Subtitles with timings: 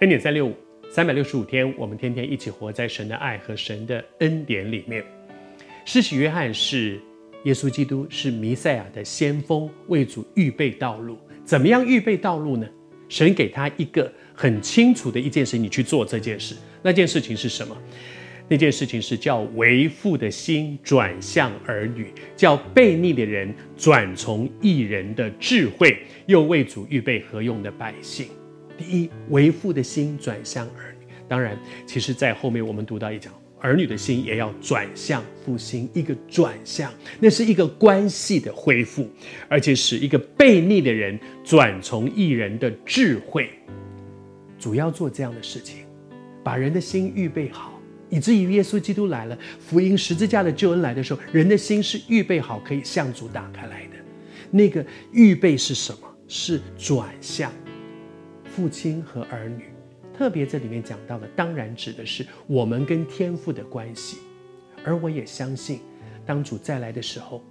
[0.00, 0.54] 恩典三六五，
[0.90, 5.02] 三百六十五天，我们天天一起活在神的爱和神的恩典里面。
[5.86, 7.00] 施洗约翰是
[7.44, 11.16] 耶稣基督，是弥赛亚的先锋，为主预备道路。
[11.46, 12.68] 怎么样预备道路呢？
[13.08, 16.54] 神给他一个很清楚的一件事，你去做这件事。
[16.82, 17.74] 那件事情是什么？
[18.48, 28.28] 那件事情是叫为父的心转向儿女，叫悖逆的人转从义人的智慧，又为主预备合用的百姓。
[28.76, 31.06] 第一，为父的心转向儿女。
[31.28, 39.08] 当然，其实，在后面我们读到一讲，儿女的心也要转向父心，一个转向，那是一个关系的恢复，
[39.48, 43.50] 而且使一个悖逆的人转从一人的智慧。
[44.58, 45.84] 主要做这样的事情，
[46.44, 53.96] 把人的心预备好，以至于耶稣基督来了，福音十字架的救恩来的时候，人的心是预备好，可以向主打开来的。
[54.50, 55.98] 那个预备是什么？
[56.28, 57.52] 是转向。
[58.56, 59.64] 父亲和儿女，
[60.16, 64.16] 特别这里面讲到的，当然指的是我们跟天父的关系。
[64.82, 65.80] 而我也相信，
[66.24, 67.44] 当主再来的时候，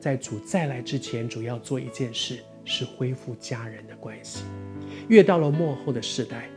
[0.00, 4.42] 在主再来之前，主要做一件事，是恢复家人的关系。
[5.10, 6.48] 越到了末后的时代，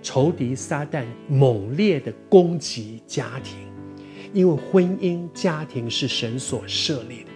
[0.00, 3.70] 仇敌撒旦猛烈的攻击家庭，
[4.32, 7.29] 因为婚姻家庭是神所设立的。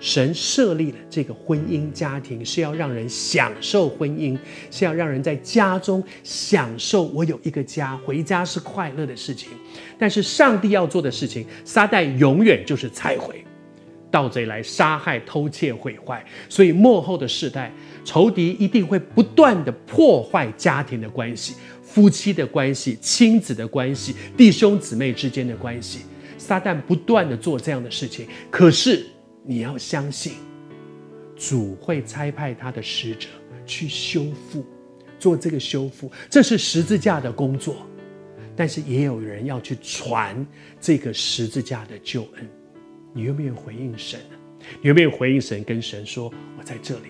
[0.00, 4.38] 神设立了这个婚姻家庭，是要让人享受婚姻，
[4.70, 9.50] 是要让人在家中享受我有一个家，回家是快乐的事情。
[9.98, 13.44] 但是上帝要做的事情，撒旦永远就是拆毁，
[14.10, 16.24] 盗贼来杀害、偷窃、毁坏。
[16.48, 17.72] 所以末后的世代，
[18.04, 26.02] 仇敌一定会不断地破坏家庭的关系、夫妻的关系、亲子的关系、弟兄姊妹之间的关系。
[26.38, 29.04] 撒旦不断地做这样的事情，可是。
[29.50, 30.34] 你要相信，
[31.34, 33.28] 主会差派他的使者
[33.64, 34.62] 去修复，
[35.18, 37.76] 做这个修复，这是十字架的工作。
[38.54, 40.46] 但是也有人要去传
[40.78, 42.46] 这个十字架的救恩。
[43.14, 44.36] 你愿不愿意回应神呢？
[44.82, 47.06] 你愿不愿意回应神，跟神说：“我在这里。”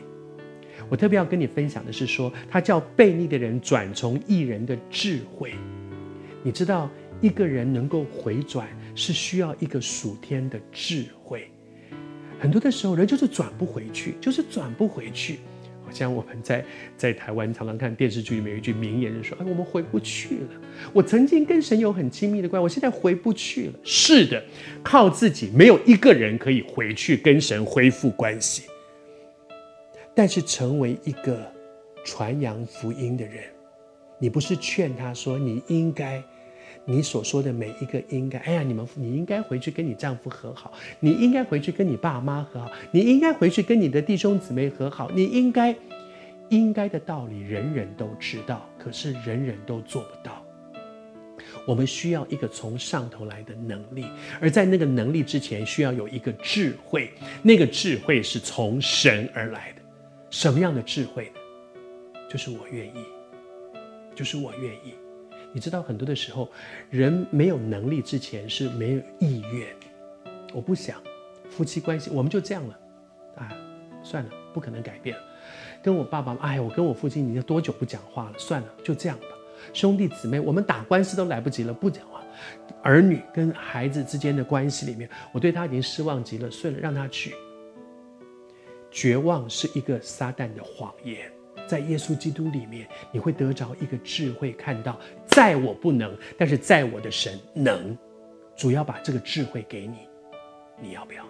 [0.89, 5.55] 我特别要跟你分享的是说，他叫悖逆的人转从义人的智慧。
[6.45, 6.89] 你知道，
[7.21, 11.51] 一个人能够回转，是需要一个属天的智慧。
[12.39, 15.41] 很多的时候，人就是转不回去，就是转不回去。
[15.85, 16.65] 好像我们在
[16.99, 20.49] 在台湾常常看电视剧里面有一句名言，就说：“哎，我们回不去了。
[20.93, 24.45] 我曾经跟神有很亲密的关系，我现在回不去了。”是的，
[24.83, 28.65] 靠自己没有一个人可以回去跟神恢复关系。
[30.15, 31.51] 但是成为一个
[32.05, 33.45] 传扬福音的人，
[34.19, 36.23] 你不是劝他说你应该。
[36.91, 45.77] 你所说的每一个应该，哎呀，你们你应该回去跟你丈夫和好，你应该回去跟你爸妈和好，你应该回去跟你的弟兄姊妹和好，你应该，
[46.49, 50.43] 应该的道理人人都知道，可是人人都做不到。
[51.67, 54.07] 我们需要一个从上头来的能力，
[54.41, 57.11] 而在那个能力之前，需要有一个智慧，
[57.43, 59.83] 那个智慧是从神而来的。
[60.31, 61.41] 什么样的智慧呢？
[62.31, 63.05] 就是我愿意，
[64.15, 64.95] 就是我愿意。
[65.53, 66.51] 你知道很多的时候，
[66.91, 69.67] 人没有能力之前是没有意愿。
[70.53, 71.03] 我不想
[71.51, 72.79] 夫妻关系，我们就这样了，
[73.37, 73.53] 啊，
[74.03, 75.17] 算了，不可能改变。
[75.83, 78.39] 跟我爸爸，哎，我跟我父亲已经多久不讲话了？
[78.39, 79.27] 算了，就这样吧。
[79.73, 82.23] 兄弟姊妹，我们打官司都来不及了，不讲话。
[82.83, 87.35] 儿女跟孩子之间的关系里面，我对他已经失望极了，算了，让他去。
[88.91, 91.31] 绝望是一个撒旦的谎言。
[91.67, 94.99] 在耶稣基督里面，你会得着一个智慧，看到
[95.39, 97.97] 在我不能，但是在我的神能。
[98.57, 99.99] 主要把这个智慧给你，
[100.83, 101.25] 你要不要？